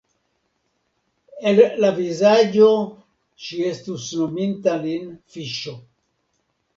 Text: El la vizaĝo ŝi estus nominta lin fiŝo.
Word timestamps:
El 1.49 1.59
la 1.83 1.91
vizaĝo 1.97 2.69
ŝi 3.47 3.59
estus 3.73 4.07
nominta 4.23 4.73
lin 4.87 5.05
fiŝo. 5.35 5.75